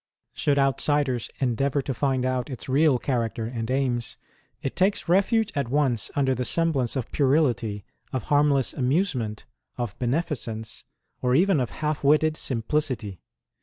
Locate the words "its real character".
2.49-3.45